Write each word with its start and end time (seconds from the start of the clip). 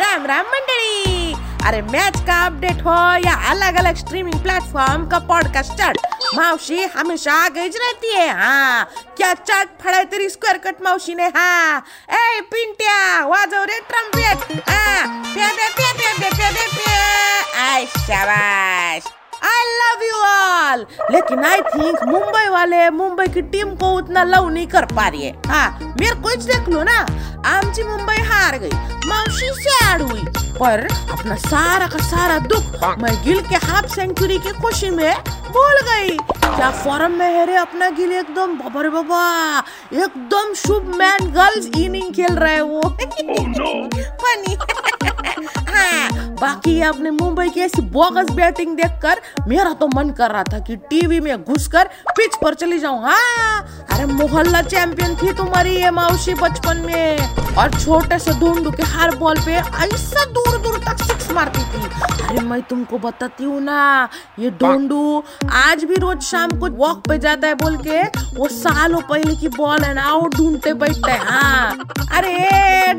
राम 0.00 0.26
राम 0.26 0.46
मंडली 0.52 1.32
अरे 1.68 1.80
मैच 1.92 2.16
का 2.26 2.36
अपडेट 2.46 2.82
हो 2.86 2.96
या 3.26 3.34
अलग 3.50 3.76
अलग 3.84 3.96
स्ट्रीमिंग 3.96 4.38
प्लेटफॉर्म 4.42 5.06
का 5.10 5.18
पॉडकास्टर 5.32 5.98
मावशी 6.34 6.82
हमेशा 6.96 7.32
आगेज 7.44 7.76
रहती 7.82 8.12
है 8.14 8.28
हाँ 8.38 8.84
क्या 9.16 9.32
चाट 9.34 9.68
फड़ा 9.82 10.02
तेरी 10.12 10.28
स्क्वायर 10.30 10.58
कट 10.66 10.82
मावशी 10.84 11.14
ने 11.14 11.26
हाँ. 11.36 11.82
ए, 12.10 12.40
पिंटिया 12.52 13.24
वाजो 13.26 13.64
रे 13.70 13.78
ट्रम्पेट 13.92 14.68
हाँ 14.68 15.06
प्यादे 15.34 15.68
प्यादे 15.78 16.12
प्यादे 16.20 16.36
प्यादे 16.36 16.66
प्यादे 16.76 17.60
आई 17.68 17.86
शाबाश 17.86 19.12
आई 19.52 19.64
लव 19.80 20.02
यू 20.08 20.22
ऑल 20.70 20.86
लेकिन 21.10 21.44
आई 21.44 21.60
थिंक 21.74 22.02
मुंबई 22.08 22.48
वाले 22.52 22.88
मुंबई 22.90 23.26
की 23.34 23.42
टीम 23.54 23.74
को 23.82 23.92
उतना 23.98 24.22
लव 24.24 24.48
नहीं 24.48 24.66
कर 24.74 24.84
पा 24.96 25.06
रही 25.08 25.24
है। 25.24 25.32
हाँ 25.46 25.94
मेरे 26.00 26.14
को 26.22 26.34
देख 26.46 26.68
लो 26.68 26.82
ना। 26.90 26.98
आमची 27.46 27.82
मुंबई 27.82 28.22
हार 28.30 28.58
गई 28.58 28.70
मावशी 29.08 29.50
सैड 29.62 30.02
हुई 30.02 30.22
पर 30.60 30.86
अपना 31.12 31.34
सारा 31.48 31.86
का 31.88 31.98
सारा 32.06 32.38
दुख 32.52 32.98
मैं 33.02 33.12
गिल 33.24 33.40
के 33.48 33.56
हाफ़ 33.66 33.86
सेंचुरी 33.94 34.38
की 34.46 34.52
खुशी 34.62 34.90
में 34.90 35.14
भूल 35.52 35.76
गई। 35.88 36.16
क्या 36.44 36.70
फॉर्म 36.84 37.12
में 37.18 37.26
है 37.26 37.44
रे 37.46 37.54
अपना 37.56 37.88
गिल? 37.98 38.12
एकदम 38.12 38.54
बाबा 38.58 38.80
रे 38.82 38.88
बाबा 38.88 39.20
एकदम 40.04 40.52
शुभ 40.62 40.94
मैन 40.98 41.30
गर्ल्स 41.32 41.66
इनिंग 41.78 42.12
खेल 42.14 42.36
रहे 42.38 42.54
हैं। 42.54 42.60
वो 42.62 42.80
फनी। 44.22 44.54
हाँ 44.54 44.77
बाकी 46.40 46.70
ये 46.70 46.82
अपने 46.84 47.10
मुंबई 47.10 47.48
की 47.48 47.60
ऐसी 47.60 47.82
बोगस 47.90 48.30
बैटिंग 48.32 48.76
देखकर 48.76 49.20
मेरा 49.48 49.72
तो 49.72 49.86
मन 49.88 50.10
कर 50.18 50.30
रहा 50.30 50.42
था 50.44 50.58
कि 50.58 50.76
टीवी 50.90 51.20
में 51.20 51.44
घुसकर 51.44 51.88
पिच 52.08 52.36
पर 52.42 52.54
चली 52.54 52.78
जाऊँ। 52.78 53.02
हाँ 53.02 53.86
अरे 53.92 54.04
मोहल्ला 54.06 54.62
चैंपियन 54.62 55.16
थी 55.16 55.32
तुम्हारी 55.32 55.74
ये 55.76 55.90
मावशी 55.90 56.34
बचपन 56.34 56.82
में। 56.86 57.54
और 57.58 57.70
छोटे 57.80 58.18
से 58.18 58.32
ढूंढू 58.40 58.70
के 58.70 58.82
हर 58.86 59.14
बॉल 59.16 59.40
पे 59.46 59.52
ऐसा 59.52 60.24
दूर 60.26 60.58
दूर 60.62 60.78
तक 60.78 61.02
सिक्स 61.04 61.30
मारती 61.32 61.62
थी। 61.62 62.26
अरे 62.28 62.40
मैं 62.40 62.60
तुमको 62.62 62.98
बताती 62.98 63.44
हूँ 63.44 63.60
ना, 63.60 64.08
ये 64.38 64.50
ढूंढू, 64.50 65.22
आज 65.52 65.84
भी 65.84 65.94
रोज 65.94 66.22
शाम 66.22 66.58
को 66.60 66.68
वॉक 66.76 67.06
पे 67.08 67.18
जाता 67.18 67.48
है 67.48 67.54
बोल 67.54 67.76
के, 67.86 68.02
वो 68.38 68.48
सालों 68.48 69.00
पहले 69.00 69.34
की 69.36 69.48
बॉल 69.56 69.84
है 69.84 69.92
ना 69.94 70.12
वो 70.12 70.28
ढूंढते 70.28 70.72
बैठते 70.74 71.10
है। 71.10 71.18
हाँ 71.20 71.78
अरे 72.12 72.32
ए 72.32 72.92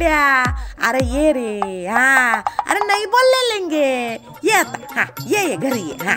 ढूंढू 0.00 0.86
अरे 0.88 1.04
ये 1.06 1.32
रे 1.32 1.86
हाँ 1.88 2.42
अरे 2.68 2.80
नई 2.86 3.06
बॉल 3.06 3.26
ले 3.34 3.42
लेंगे 3.52 3.88
ये 4.44 4.52
आता 4.58 4.94
हाँ 4.94 5.06
ये 5.28 5.46
ये 5.48 5.56
घरी 5.56 5.80
ये 5.80 5.96
हाँ 6.04 6.16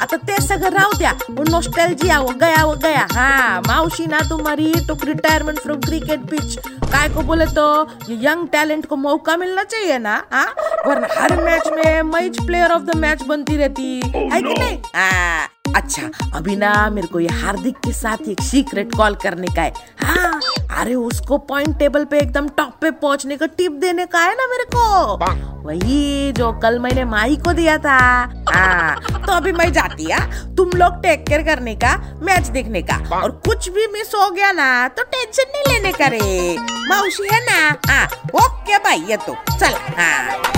आता 0.00 0.16
ते 0.16 0.40
सगळं 0.42 0.70
राहू 0.70 0.98
द्या 0.98 1.12
वो 1.30 1.44
नॉस्टॅल्जिया 1.50 2.18
वो 2.20 2.32
गया 2.40 2.64
वो 2.64 2.74
गया 2.82 3.06
हाँ 3.12 3.60
मावशी 3.68 4.06
ना 4.06 4.18
तुम्हारी 4.30 4.72
तो 4.88 4.96
रिटायरमेंट 5.04 5.58
फ्रॉम 5.58 5.80
क्रिकेट 5.80 6.20
पिच 6.30 6.58
काय 6.92 7.08
को 7.08 7.22
बोले 7.22 7.46
तो 7.46 7.66
ये 8.08 8.18
यंग 8.26 8.48
टैलेंट 8.48 8.86
को 8.86 8.96
मौका 8.96 9.36
मिलना 9.36 9.64
चाहिए 9.64 9.98
ना 9.98 10.22
हाँ 10.32 10.46
वरना 10.86 11.08
हर 11.20 11.36
मैच 11.44 11.68
में 11.76 12.02
match 12.12 12.44
player 12.46 12.72
of 12.72 12.82
the 12.82 12.96
match 12.96 13.22
बनती 13.22 13.56
रहती 13.56 13.94
है 13.94 14.42
कि 14.42 14.54
नहीं 14.54 14.78
हाँ 14.94 15.48
अच्छा 15.76 16.08
अभी 16.36 16.56
ना 16.56 16.72
मेरे 16.90 17.06
को 17.06 17.20
ये 17.20 17.28
हार्दिक 17.34 17.76
के 17.84 17.92
साथ 17.92 18.28
एक 18.28 18.40
सीक्रेट 18.42 18.94
कॉल 18.96 19.14
करने 19.22 19.46
का 19.56 19.62
है। 19.62 19.72
हाँ 20.02 20.40
अरे 20.80 20.94
उसको 20.94 21.38
पॉइंट 21.48 21.78
टेबल 21.78 22.04
पे 22.04 22.18
एकदम 22.18 22.48
टॉप 22.48 22.72
पे 22.80 22.90
पहुँचने 22.90 23.36
का 23.36 23.46
टिप 23.58 23.72
देने 23.80 24.06
का 24.06 24.20
है 24.20 24.34
ना 24.34 24.46
मेरे 24.46 24.64
को। 24.74 25.16
वही 25.62 26.32
जो 26.32 26.52
कल 26.52 26.78
मैंने 26.78 27.04
माही 27.04 27.36
को 27.36 27.52
दिया 27.52 27.76
था। 27.78 27.98
हाँ 28.48 28.96
तो 29.26 29.32
अभी 29.32 29.52
मैं 29.52 29.72
जाती 29.72 30.04
है 30.04 30.20
तुम 30.56 30.70
लोग 30.76 31.02
टेक 31.02 31.26
केयर 31.26 31.42
करने 31.42 31.74
का 31.74 31.96
मैच 32.22 32.46
देखने 32.48 32.82
का। 32.82 32.96
और 33.16 33.30
कुछ 33.46 33.68
भी 33.68 33.86
मिस 33.92 34.14
हो 34.14 34.30
गया 34.30 34.52
ना 34.52 34.88
तो 34.88 35.02
टेंशन 35.04 35.52
नहीं 35.52 35.74
लेने 35.74 35.92
का 35.92 36.06
रे। 36.06 36.56
मावशी 36.88 37.28
है 37.32 37.40
ना? 37.44 37.76
हाँ 37.86 38.06
ओके 38.34 38.78
भाई 38.78 39.04
ये 39.08 39.16
तो। 39.16 39.36
चल 39.52 39.74
हाँ। 39.98 40.50